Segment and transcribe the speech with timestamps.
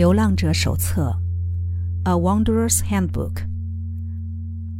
[0.00, 1.14] 流浪者手册，
[2.10, 3.34] 《A Wanderer's Handbook》。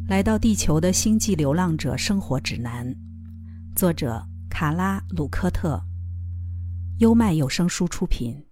[0.08, 2.96] 来到地球的星际流浪者生活指南，
[3.76, 5.78] 作者卡拉·鲁科特。
[7.00, 8.46] 优麦有声书出品。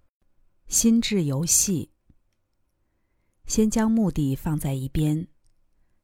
[0.67, 1.89] 心智游戏。
[3.47, 5.27] 先将目的放在一边，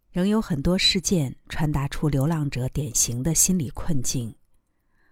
[0.10, 4.36] 仍有很多事件传达出流浪者典型的心理困境。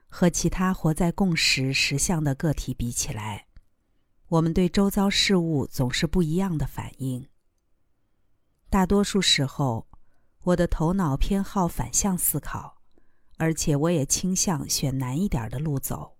[0.07, 3.45] 和其他活在共识实相的个体比起来。
[4.33, 7.27] 我们对周遭事物总是不一样的反应。
[8.67, 9.87] 大多数时候，
[10.41, 12.81] 我的头脑偏好反向思考，
[13.37, 16.17] 而且我也倾向选难一点的路走。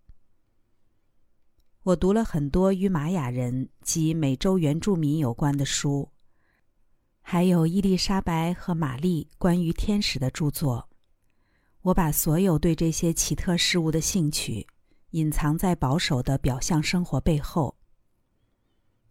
[1.81, 6.11] 我读了很多与玛雅人及美洲原住民有关的书，
[7.19, 10.87] 还有伊丽莎白和玛丽关于天使的著作。
[11.81, 14.67] 我把所有对这些奇特事物的兴趣
[15.09, 17.75] 隐藏在保守的表象生活背后。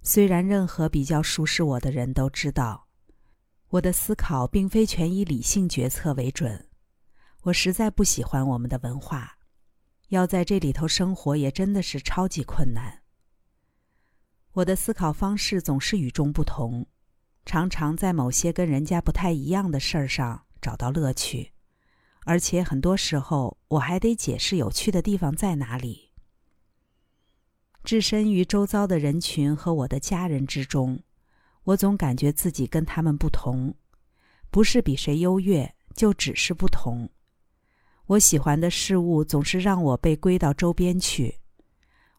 [0.04, 2.88] 虽然任何比较熟识我的人都知道，
[3.68, 6.68] 我的思考并非全以理性决策为准。
[7.42, 9.38] 我实在不喜欢我们的文化，
[10.08, 13.02] 要在这里头生活也真的是超级困难。
[14.54, 16.86] 我的思考方式总是与众不同，
[17.46, 21.52] 常常在某些跟人家不太一样的事儿上找到乐趣，
[22.24, 26.11] 而且很多时候我还得解释有趣的地方在哪里。
[27.84, 31.02] 置身于周遭的人群和我的家人之中，
[31.64, 33.74] 我总感觉自己跟他们不同，
[34.50, 37.10] 不是比谁优越，就只是不同。
[38.06, 41.40] 我喜欢的事物总是让我被归到周边去，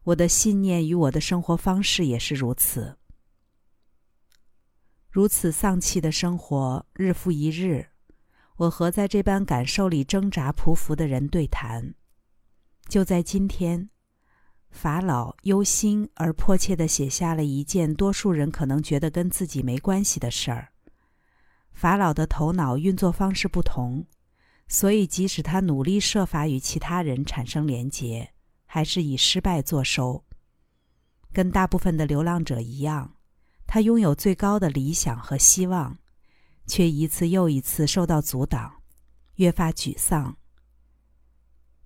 [0.02, 2.98] 我的信念与我的生活方式也是如此。
[5.10, 7.86] 如此丧气的生活，日复一日，
[8.56, 11.94] 我和在这般感受里挣扎匍匐的人对谈。
[12.88, 13.88] 就在今天。
[14.74, 20.72] 法老忧心而迫切地写下了一件多数人可能觉得跟自己没关系的事儿。
[21.72, 24.04] 法老的头脑运作方式不同，
[24.66, 28.28] 所以即使他努力设法与其他人产生连结，
[28.66, 30.24] 还是以失败作收。
[31.32, 33.14] 跟大部分的流浪者一样，
[33.66, 35.96] 他拥有最高的理想和希望，
[36.66, 38.82] 却一次又一次受到阻挡，
[39.36, 40.36] 越发沮丧。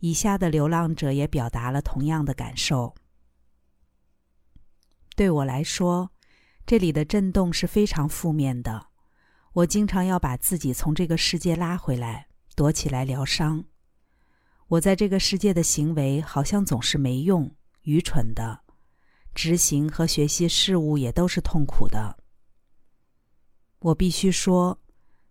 [0.01, 2.95] 以下的流浪者也表达了同样的感受。
[5.17, 6.13] 对我来说，
[6.65, 8.87] 这里的震动是非常负面的。
[9.53, 13.65] 我经常要把自己从这个世界拉回来，躲起来疗伤。
[14.69, 18.61] 我在这个世界的行为好像总是没用、愚蠢的，
[19.35, 22.19] 执行和学习事物也都是痛苦的。
[23.81, 24.79] 我必须说。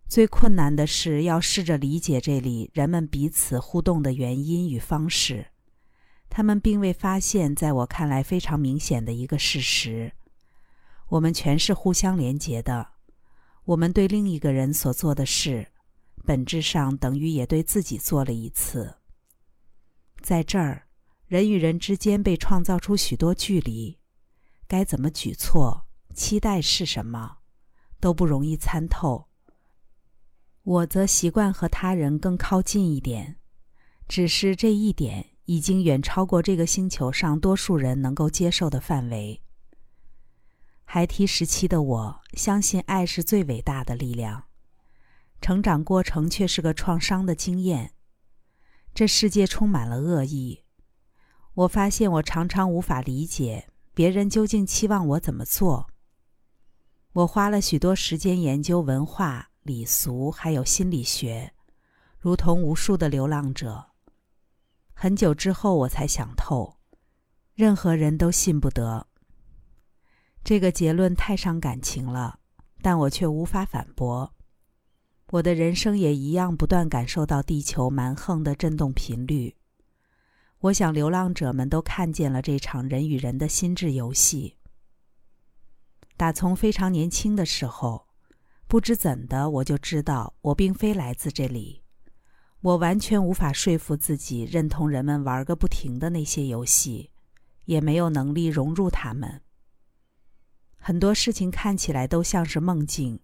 [0.08, 5.48] 最困难的是要试着理解这里人们彼此互动的原因与方式。
[6.30, 10.12] 他们并未发现，在我看来非常明显的一个事实：
[11.08, 12.94] 我们全是互相连结的。
[13.66, 15.68] 我们对另一个人所做的事，
[16.24, 18.96] 本质上等于也对自己做了一次。
[20.22, 20.88] 在这儿，
[21.26, 23.98] 人与人之间被创造出许多距离。
[24.66, 25.86] 该怎么举措？
[26.14, 27.38] 期待是什么？
[28.00, 29.27] 都不容易参透。
[30.68, 33.36] 我则习惯和他人更靠近一点，
[34.06, 39.40] 只是这一点已经远超过这个星球上多数人能够接受的范围。
[40.84, 44.44] 孩提时期的我相信爱是最伟大的力量，
[45.40, 47.94] 成长过程却是个创伤的经验。
[48.94, 50.64] 这世界充满了恶意，
[51.54, 55.88] 我发现我常常无法理解别人究竟期望我怎么做。
[57.14, 59.46] 我花了许多时间研究文化。
[59.68, 61.52] 礼俗还有心理学，
[62.18, 63.90] 如同无数的流浪者。
[64.94, 66.78] 很久之后，我才想透，
[67.52, 69.06] 任何人都信不得。
[70.42, 72.40] 这个结论太伤感情了，
[72.80, 74.32] 但我却无法反驳。
[75.32, 79.54] 我的人生也一样，不断感受到地球蛮横的震动频率。
[80.60, 84.56] 我想，流浪者们都看见了这场人与人的心智游戏。
[86.16, 88.07] 打从非常年轻的时候。
[88.68, 91.82] 不知怎的，我就知道我并非来自这里。
[92.60, 97.10] 我完全无法说服自己认同人们玩个不停的那些游戏，
[97.64, 99.40] 也没有能力融入他们。
[100.76, 103.20] 很多事情看起来都像是梦境，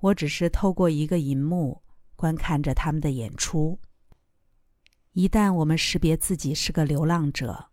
[0.00, 1.82] 我只是透过一个银幕
[2.16, 3.78] 观看着他们的演出。
[5.12, 7.70] 一旦我们识别自己是个流浪者，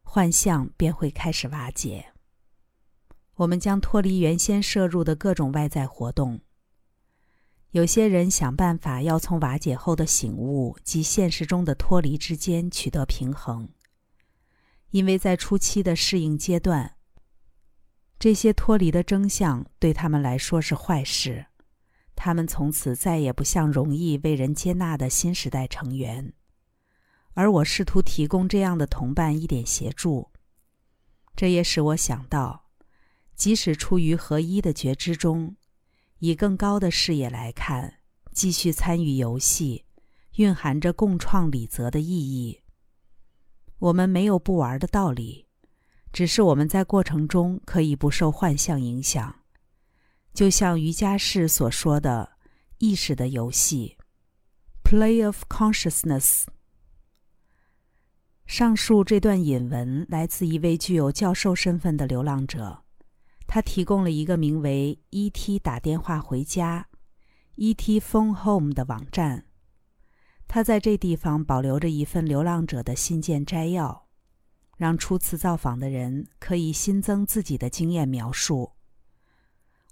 [0.00, 2.09] 幻象便会开始瓦解。
[3.40, 6.40] 我们将脱离原先摄入的各种外在活动。
[7.70, 13.70] 有些人想办法要从瓦解后的醒悟及现实中的脱离之间取得平衡，
[14.90, 16.96] 因为在初期的适应阶段，
[18.18, 21.46] 这些脱离的征相对他们来说是坏事，
[22.14, 26.34] 他们从此再也不像容易为人接纳的新时代成员。
[27.32, 30.30] 而我试图提供这样的同伴一点协助，
[31.34, 32.69] 这也使我想到，
[33.40, 35.56] 即使处于合一的觉知中，
[36.18, 37.94] 以更高的视野来看，
[38.32, 39.86] 继续参与游戏，
[40.36, 42.60] 蕴含着共创礼则的意义。
[43.78, 45.46] 我们没有不玩的道理，
[46.12, 49.34] 只是我们在过程中可以不受幻象影响，
[50.34, 52.32] 就像瑜伽士所说的
[52.76, 53.96] “意识的游戏
[54.84, 56.44] ”（Play of Consciousness）。
[58.44, 62.82] 上述这段引文来自一位具有教授身份的流浪者，
[63.52, 65.58] 他提供了一个名为 “E.T.
[65.58, 66.86] 打电话回家
[67.56, 67.98] ”（E.T.
[67.98, 69.46] Phone Home） 的网站。
[70.46, 74.06] 他在这地方保留着一份流浪者的信件摘要，
[74.76, 78.70] 让初次造访的人可以新增自己的经验描述。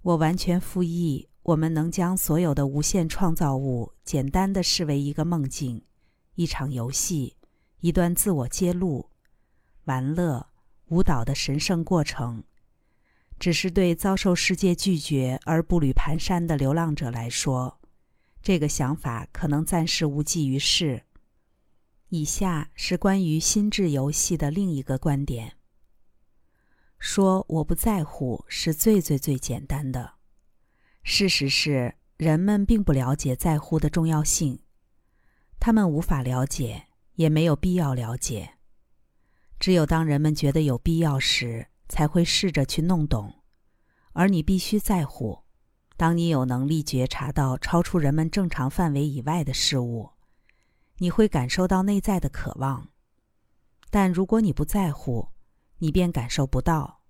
[0.03, 5.83] 我完全复议，我们能将所有的无限创造物简单的视为一个梦境，
[6.35, 7.35] 一场游戏。
[7.81, 9.09] 一段自我揭露、
[9.83, 10.47] 玩乐、
[10.85, 12.45] 舞蹈的神圣过程，
[13.39, 17.79] 只是对遭受世界拒绝而步履蹒跚的流浪者来说，
[18.41, 21.03] 这个想法可能暂时无济于事。
[22.09, 25.53] 以下是关于心智游戏的另一个观点：
[26.99, 30.15] 说我不在乎是最最最简单的。
[31.03, 34.59] 事实是，人们并不了解在乎的重要性，
[35.59, 36.87] 他们无法了解。
[37.15, 38.51] 也没有必要了解。
[39.59, 43.41] 只有当人们觉得有必要时，才会试着去弄懂。
[44.13, 45.43] 而你必须在乎。
[45.97, 50.11] 当你有能力觉察到超出人们正常范围以外的事物，
[50.99, 52.87] 你会感受到内在的渴望。
[53.89, 55.27] 但如果你不在乎，
[55.79, 57.01] 你便感受不到。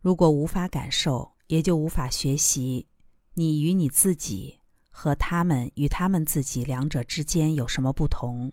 [0.00, 2.88] 如果无法感受，也就无法学习。
[3.34, 8.52] 你与你自己和他们与他们自己两者之间有什么不同？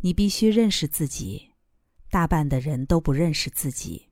[0.00, 1.47] 你必须认识自己，
[2.10, 4.08] 大半的人都不认识自己。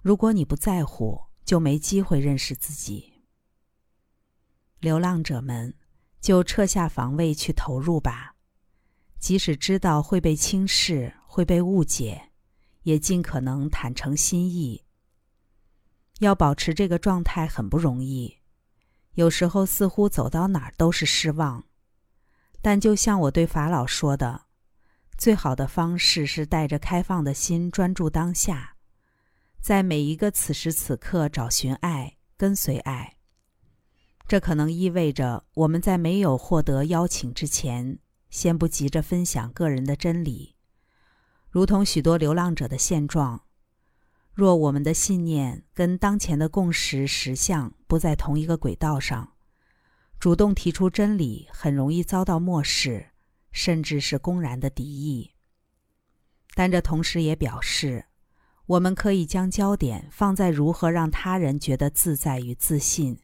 [0.00, 3.24] 如果你不在乎，就没机会认识自己。
[4.78, 5.74] 流浪者们，
[6.20, 8.36] 就撤下防卫去投入吧，
[9.18, 12.30] 即使知道会被轻视、会被误解，
[12.82, 14.84] 也尽可能坦诚心意。
[16.20, 18.38] 要保持这个状态很不容易，
[19.14, 21.64] 有时候似乎走到哪儿都是失望。
[22.62, 24.43] 但就像我对法老说的。
[25.16, 28.76] 最好的方式是带着开放的心，专注当下，
[29.60, 33.16] 在每一个此时此刻找寻爱，跟随爱。
[34.26, 40.56] 这可能意味着我们在没有获得邀请之前，先不急着分享个人的真理，
[41.48, 43.42] 如同许多流浪者的现状。
[44.32, 49.34] 若我们的信念跟当前的共识实相不在同一个轨道上，
[50.18, 53.13] 主动提出真理很容易遭到漠视。
[53.54, 55.30] 甚至是公然的敌意，
[56.54, 58.06] 但这同时也表示，
[58.66, 63.20] 我们可以将焦点放在如何让他人觉得自在与自信，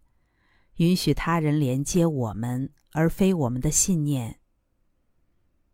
[0.76, 4.38] 允许他人连接我们，而非我们的信念。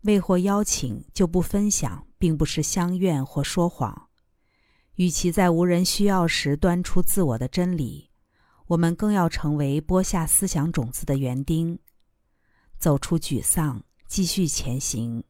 [0.03, 4.09] 未获邀请就不分享，并不是相怨或说谎。
[4.95, 8.11] 与其在无人需要时端出自我的真理，
[8.69, 11.79] 我们更要成为播下思想种子的园丁，
[12.79, 13.85] 走出沮丧。
[14.07, 15.25] 继续前行。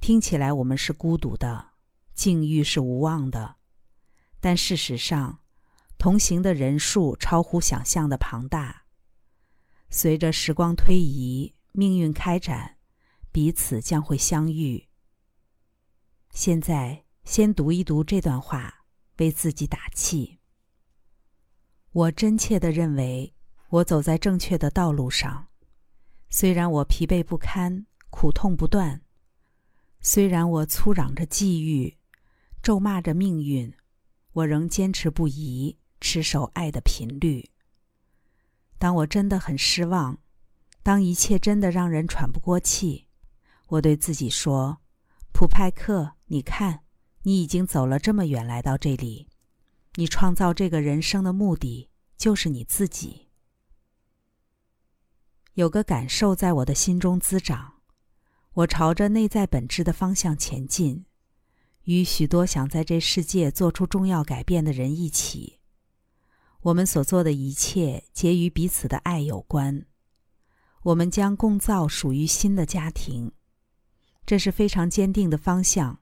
[0.00, 1.70] 听起来我们是孤独的，
[2.14, 3.56] 境遇是无望的，
[4.40, 5.40] 但事实上，
[5.98, 8.84] 同行的人数超乎想象的庞大。
[9.90, 12.76] 随着时光推移，命运开展，
[13.32, 14.88] 彼此将会相遇。
[16.30, 18.84] 现在，先读一读这段话，
[19.16, 20.38] 为自己打气。
[21.90, 23.34] 我真切的认为，
[23.70, 25.47] 我走在正确的道路上。
[26.30, 29.02] 虽然我疲惫不堪、苦痛不断，
[30.00, 31.96] 虽然我粗嚷着际遇、
[32.62, 33.72] 咒骂着命运，
[34.32, 37.50] 我仍坚持不移，持守爱的频率。
[38.78, 40.18] 当我真的很失望，
[40.82, 43.06] 当一切真的让人喘不过气，
[43.68, 44.80] 我对自己说
[45.32, 46.84] ：“普派克，你看，
[47.22, 49.28] 你已经走了这么远来到这里，
[49.94, 53.27] 你创造这个人生的目的就是你自己。”
[55.58, 57.80] 有个感受在我的心中滋长，
[58.52, 61.04] 我朝着内在本质的方向前进，
[61.82, 65.58] 与许多想在这世界做出重要改变的人一起。
[66.60, 69.84] 我们所做的一切皆与彼此的爱有关。
[70.84, 73.32] 我们将共造属于新的家庭，
[74.24, 75.98] 这是非常坚定的方向，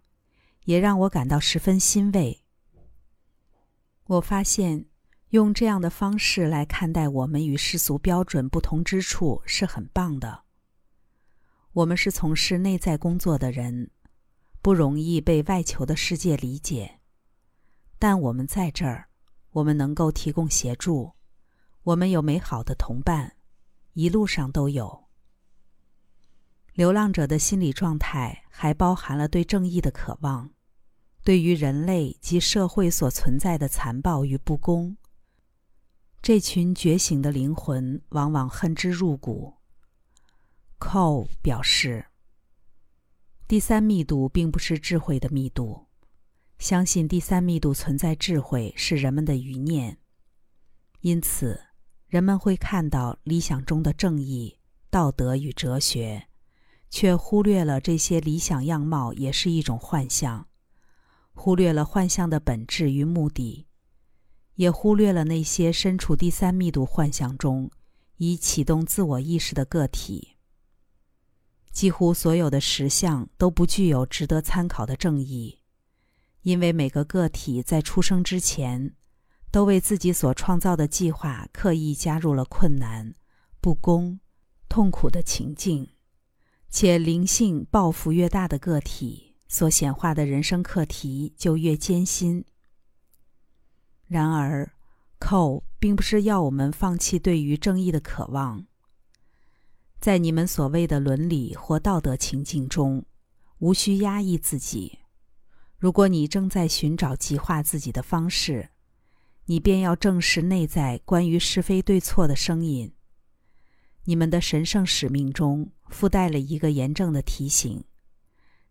[0.67, 2.43] 也让我感到十分欣慰。
[4.05, 4.85] 我发现，
[5.30, 10.45] 用这样的方式来看待我们与世俗标准不同之处是很棒的。
[11.73, 13.90] 我们是从事内在工作的人，
[14.62, 17.00] 不容易被外求的世界理解。
[17.99, 19.09] 但我们在这儿，
[19.50, 21.12] 我们能够提供协助，
[21.83, 23.37] 我们有美好的同伴，
[23.95, 25.04] 一路上都有。
[26.73, 30.50] 流浪者的心理状态还包含了对正义的渴望。
[31.25, 34.97] 对于人类及社会所存在的残暴与不公，
[36.26, 39.54] 这群觉醒的灵魂往往恨之入骨。
[40.80, 42.06] Cole 表示，
[43.47, 45.87] 第三密度并不是智慧的密度，
[46.59, 49.99] 相信第三密度存在智慧是人们的余念，
[51.02, 51.61] 因此
[52.09, 54.59] 人们会看到理想中的正义、
[54.90, 56.26] 道德与哲学，
[56.90, 60.49] 却忽略了这些理想样貌也是一种幻象。
[61.35, 63.65] 忽略了幻象的本质与目的，
[64.57, 67.71] 也忽略了那些身处第三密度幻想中
[68.17, 70.37] 已启动自我意识的个体。
[71.71, 75.61] 几乎所有的实相都不具有值得参考的正义，
[76.43, 78.95] 因为每个个体在出生之前，
[79.51, 83.15] 都为自己所创造的计划刻意加入了困难、
[83.61, 84.21] 不公、
[84.69, 85.91] 痛苦的情境，
[86.71, 89.35] 且灵性抱负越大的个体。
[89.49, 92.45] 所显化的人生课题就越艰辛。
[94.07, 94.73] 然而
[95.19, 98.67] 扣并不是要我们放弃对于正义的渴望。
[99.99, 103.05] 在你们所谓的伦理或道德情境中，
[103.59, 104.99] 无需压抑自己。
[105.79, 108.71] 如果你正在寻找极化自己的方式，
[109.47, 112.93] 你便要正视内在关于是非对错的声音。
[114.05, 117.85] 你们的神圣使命中附带了一个严正的提醒。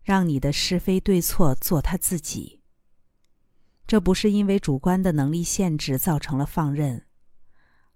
[0.02, 2.55] 让你的是非对错做他自己。
[3.86, 7.06] 这不是因为主观的能力限制造成了放任，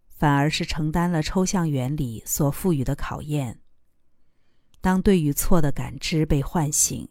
[0.09, 3.61] 反而是承担了抽象原理所赋予的考验。
[4.81, 7.09] 当对与错的感知被唤醒，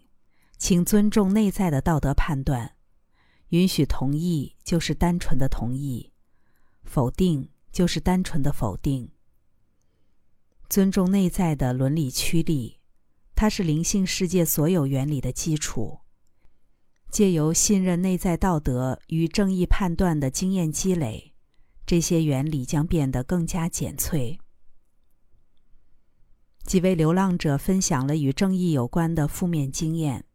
[0.58, 2.76] 请尊重内在的道德判断，
[3.50, 6.14] 允许同意就是单纯的同意，
[6.84, 9.12] 否定就是单纯的否定。
[10.70, 12.78] 尊重内在的伦理驱力。
[13.36, 16.02] 它是灵性世界所有原理的基础。
[17.10, 21.34] 借由信任内在道德与正义判断的经验积累，
[21.86, 24.40] 这些原理将变得更加简脆。
[26.64, 30.26] 几位流浪者分享了与正义有关的负面经验。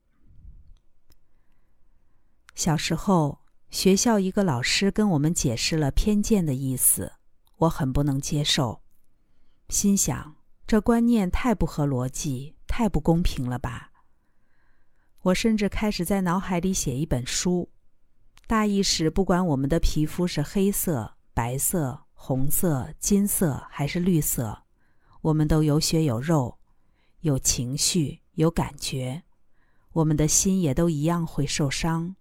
[2.54, 3.40] 小时候，
[3.70, 7.12] 学校一个老师跟我们解释了偏见的意思，
[7.58, 8.82] 我很不能接受，
[9.68, 12.54] 心想这观念太不合逻辑。
[12.66, 13.92] 太不公平了吧！
[15.24, 17.70] 我甚至开始在脑海里写一本书，
[18.46, 24.64] 大意是：不管我们的皮肤是黑色、白色、红色、金色还是绿色，
[25.22, 26.58] 我们都有血有肉，
[27.20, 29.22] 有情绪，有感觉，
[29.92, 32.16] 我们的心也都一样会受伤。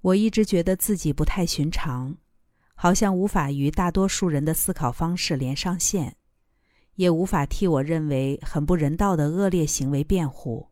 [0.00, 2.16] 我一直觉得自己不太寻常，
[2.74, 6.16] 好像无法与大多数人的思考方式连上线。
[6.96, 10.70] 也无法替我认为很不人道的恶劣行为辩护。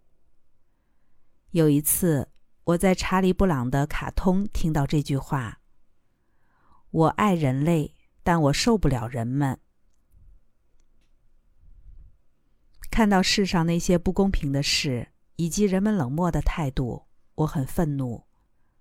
[1.51, 2.29] 有一次，
[2.65, 5.61] 我在查理·布朗的卡通听到这句话
[6.91, 9.59] ：“我爱人类，但我受不了人们。”
[12.91, 18.25] 看到世上那些不公平的事以及人们冷漠的态度，我很愤怒。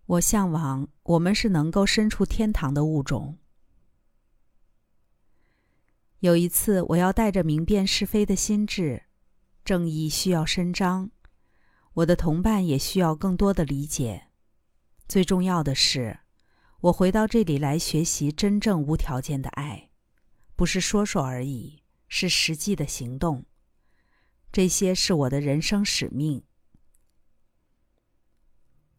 [0.05, 3.37] 我向往我们是能够身处天堂的物种。
[6.21, 9.05] 有一次，我要带着明辨是非的心智，
[9.65, 11.09] 正义需要伸张，
[11.93, 14.27] 我的同伴也需要更多的理解。
[15.07, 16.19] 最重要的是，
[16.81, 19.89] 我回到这里来学习真正无条件的爱，
[20.55, 23.43] 不是说说而已，是实际的行动。
[24.51, 26.43] 这些是我的人生使命。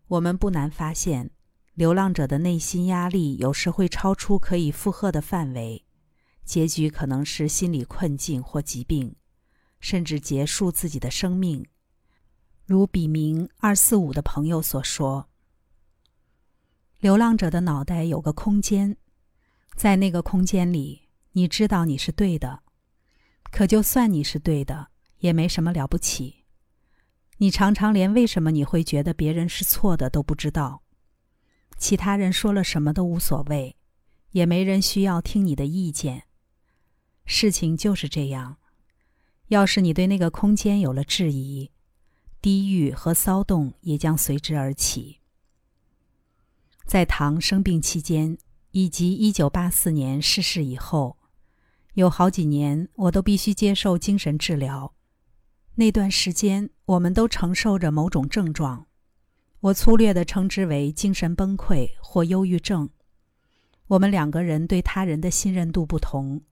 [0.08, 1.30] 我们不难发现，
[1.74, 5.84] 流浪者的内心压力有时会超出可以负荷的范围。
[6.44, 9.14] 结局可能是心理困境或疾病，
[9.80, 11.64] 甚至结束自己的生命。
[12.66, 15.28] 如笔名二四五的朋友所说
[16.98, 18.96] ：“流浪者的脑袋有个空间，
[19.76, 22.62] 在那个空间里，你知道你是对的。
[23.50, 26.44] 可就算你是对的，也没什么了不起。
[27.38, 30.82] 你常常连为什么你会觉得别人是错的都不知道。
[31.76, 33.76] 其他人说了什么都无所谓，
[34.30, 36.24] 也没人需要听你的意见。”
[37.34, 38.58] 事情就是这样，
[39.48, 41.70] 要是你对那个空间有了质疑，
[42.42, 45.20] 低欲和骚动也将随之而起。
[46.84, 48.36] 在唐生病期间，
[48.72, 51.16] 以及1984年逝世以后，
[51.94, 54.92] 有好几年我都必须接受精神治疗。
[55.76, 58.86] 那段时间，我们都承受着某种症状，
[59.60, 62.90] 我粗略地称之为精神崩溃或忧郁症。
[63.86, 66.42] 我们两个人对他人的信任度不同，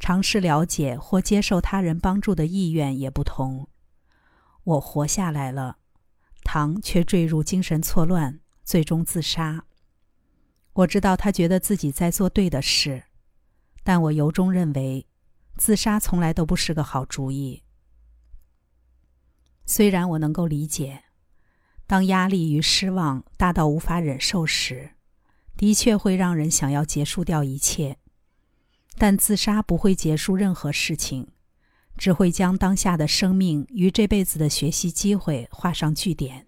[0.00, 3.68] 尝试了解或接受他人帮助的意愿也不同。
[4.64, 5.78] 我活下来了，
[6.42, 8.40] 唐却坠入精神错乱。
[8.62, 9.64] 最终自杀。
[10.74, 13.02] 我知道他觉得自己在做对的事，
[13.82, 15.08] 但我由衷认为，
[15.56, 17.64] 自杀从来都不是个好主意。
[19.66, 21.02] 虽然我能够理解，
[21.88, 24.92] 当压力与失望大到无法忍受时，
[25.56, 27.98] 的确会让人想要结束掉一切，
[29.00, 31.26] 但自杀不会结束任何事情，
[31.96, 36.46] 只会将当下的生命与这辈子的学习机会画上句点。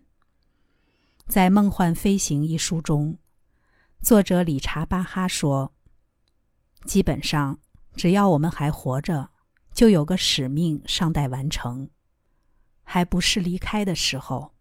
[1.27, 3.17] 在《梦幻飞行》一书中，
[4.03, 5.73] 作者理查·巴哈说
[6.85, 7.59] ：“基本上，
[7.95, 9.31] 只要我们还活着，
[9.73, 11.89] 就有个使命尚待完成，
[12.83, 14.53] 还不是离开的时候。”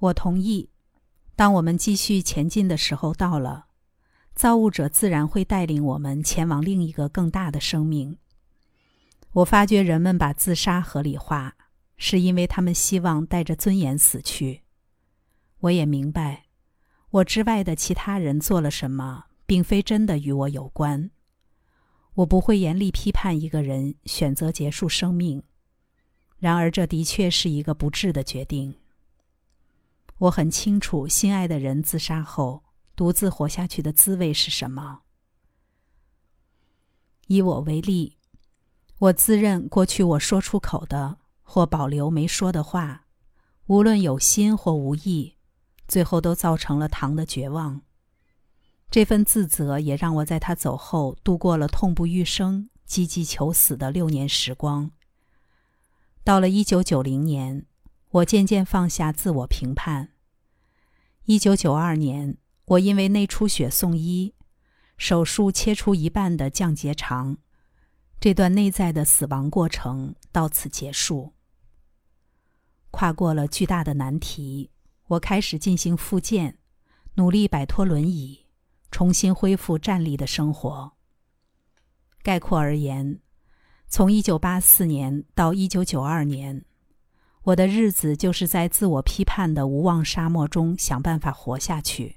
[0.00, 0.70] 我同意。
[1.36, 3.65] 当我们继续前进的时候到了，
[4.36, 8.18] 造物者自然会带领我们前往另一个更大的生命。
[9.32, 11.56] 我发觉人们把自杀合理化，
[11.96, 14.60] 是因为他们希望带着尊严死去。
[15.60, 16.44] 我也明白，
[17.08, 21.10] 我之外的其他人做了什么，并非真的与我有关。
[22.16, 25.42] 我不会严厉批判一个人选择结束生命，
[26.38, 28.74] 然而这的确是一个不智的决定。
[30.18, 32.62] 我很清楚，心爱的人自杀后
[32.96, 35.02] 独自活下去的滋味是什么。
[37.28, 38.16] 以我为例，
[38.98, 43.06] 我自认过去我说出口的或保留没说的话，
[43.66, 45.34] 无论有心或无意。
[45.88, 47.82] 最后都造成了唐的绝望。
[48.90, 54.90] 这份自责也让我在他走后度过了痛不欲生、积极求死的六年时光。
[56.24, 57.66] 到了一九九零年，
[58.10, 60.08] 我渐渐放下自我评判。
[61.26, 64.34] 一九九二年，我因为内出血送医，
[64.98, 67.38] 手术切除一半的降结肠，
[68.18, 71.32] 这段内在的死亡过程到此结束。
[72.90, 74.70] 跨过了巨大的难题。
[75.08, 76.58] 我开始进行复健，
[77.14, 78.46] 努力摆脱轮椅，
[78.90, 80.94] 重新恢复站立的生活。
[82.24, 83.20] 概括而言，
[83.86, 86.64] 从1984年到1992年，
[87.44, 92.16] 我的日子就是在自我批判的无望沙漠中想办法活下去。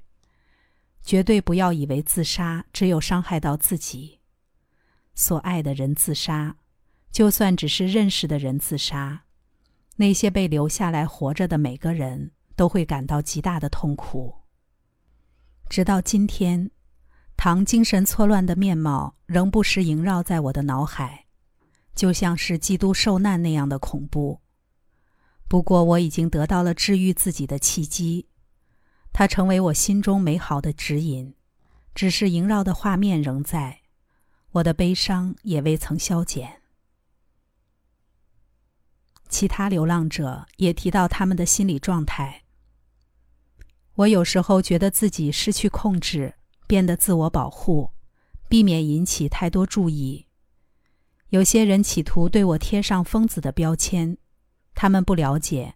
[1.02, 4.20] 绝对不要以为自杀只有伤害到自己。
[5.14, 6.56] 所爱的人自杀，
[7.10, 9.24] 就算只是认识的人自杀，
[9.96, 12.32] 那些被留下来活着的每个人。
[12.60, 14.42] 都会感到极大的痛苦。
[15.70, 16.70] 直到今天，
[17.34, 21.24] 唐精神错乱的面貌仍不时萦绕在我的脑海，
[21.94, 24.42] 就像是基督受难那样的恐怖。
[25.48, 28.26] 不过，我已经得到了治愈自己的契机，
[29.20, 31.34] 它成为我心中美好的指引。
[31.94, 33.80] 只是萦绕的画面仍在，
[34.52, 36.62] 我的悲伤也未曾消减。
[39.28, 42.44] 其他流浪者也提到他们的心理状态。
[43.96, 47.90] 我有时候觉得自己失去控制，变得自我保护，
[48.48, 50.28] 避免引起太多注意。
[51.28, 54.16] 有些人企图对我贴上疯子的标签，
[54.74, 55.74] 他们不了解，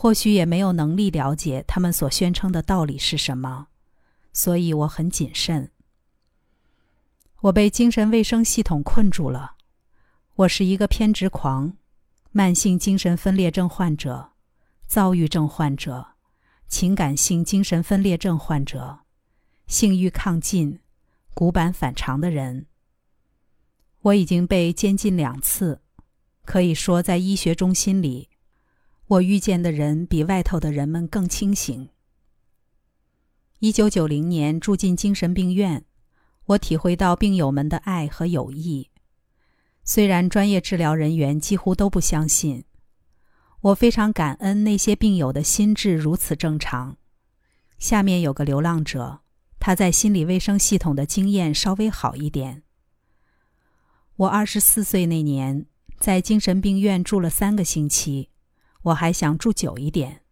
[0.00, 3.66] 或许也没有能力了解他们所宣称的道理是什么，
[4.32, 5.72] 所以我很谨慎。
[7.40, 9.56] 我被精神卫生系统困住了，
[10.36, 11.76] 我是一个偏执狂，
[12.30, 14.30] 慢性精神分裂症患者，
[14.86, 16.06] 躁郁症患者。
[16.68, 19.00] 情感性精神分裂症患者，
[19.66, 20.78] 性欲亢进、
[21.34, 22.66] 骨板反常的人。
[24.02, 25.80] 我已经被监禁两次，
[26.44, 28.27] 可以说在医学中心里，
[29.08, 31.88] 我遇见的人比外头的人们更清醒。
[33.60, 35.86] 一九九零年住进精神病院，
[36.44, 38.90] 我体会到病友们的爱和友谊，
[39.82, 42.64] 虽然专业治疗人员几乎都不相信。
[43.62, 46.98] 我非常感恩那些病友的心智如此正常。
[47.78, 49.20] 下面有个流浪者，
[49.58, 52.62] 他在心理卫生系统的经验稍微好一点。
[54.16, 55.64] 我二十四岁那年
[55.98, 58.28] 在精神病院住了三个星期，
[58.82, 60.22] 我还想住久一点。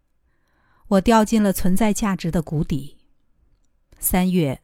[0.88, 2.98] 我掉进了存在价值的谷底。
[3.98, 4.62] 三月，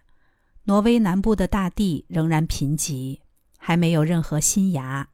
[0.64, 3.20] 挪威南部的大地仍然贫瘠，
[3.58, 5.08] 还没有任何新芽。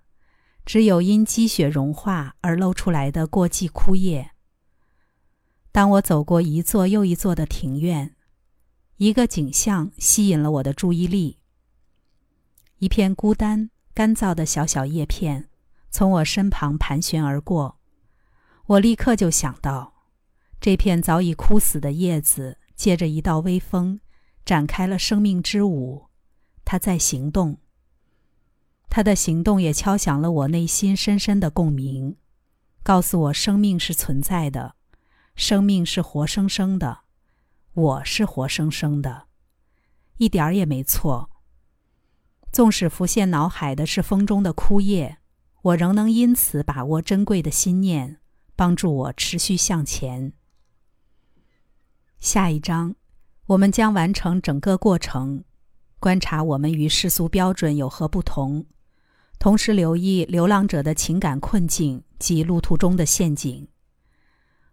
[0.66, 4.32] 只有因积雪融化而露出来的过季枯叶。
[5.72, 8.14] 当我走过一座又一座的庭院，
[8.98, 11.38] 一个景象吸引了我的注意力。
[12.80, 15.48] 一片孤单、干燥的小小叶片
[15.90, 17.77] 从我身旁盘旋而过，
[18.68, 19.94] 我立刻就想到，
[20.60, 23.98] 这片早已枯死的叶子借着一道微风，
[24.44, 26.08] 展开了生命之舞，
[26.66, 27.56] 它在行动。
[28.90, 32.16] 它的行动也敲响了我内心深深的共鸣，
[32.82, 34.74] 告诉我生命是存在的，
[35.34, 37.00] 生命是活生生的，
[37.72, 39.28] 我是活生生的，
[40.18, 41.30] 一点儿也没错。
[42.52, 45.16] 纵使浮现脑海的是风中的枯叶，
[45.62, 48.20] 我仍能因此把握珍贵的心念，
[48.58, 50.32] 帮助我持续向前。
[52.18, 52.96] 下一章，
[53.46, 55.44] 我们将完成整个过程，
[56.00, 58.66] 观察我们与世俗标准有何不同，
[59.38, 63.68] 同时留意流浪者的情感困境及路途中的陷阱。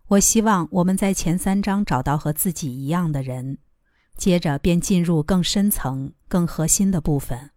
[0.08, 3.60] 我希望我们在前三章找到和自己一样的人，
[4.18, 7.52] 接着便进入更深层、更核心的部分。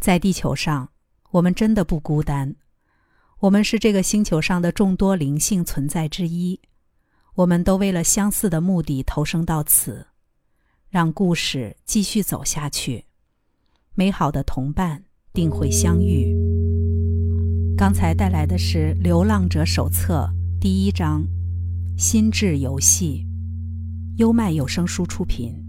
[0.00, 0.88] 在地球上，
[1.30, 2.56] 我们真的不孤单。
[3.42, 6.60] 我们是这个星球上的众多灵性存在之一。
[7.34, 10.06] 我们都为了相似的目的投生到此，
[10.88, 13.06] 让故事继续走下去。
[13.94, 15.02] 美好的同伴
[15.32, 16.32] 定会相遇。
[17.76, 21.24] 刚才带来的是《流浪者手册》第一章
[22.00, 23.26] 《心智游戏》，
[24.18, 25.61] 优麦有声书出品。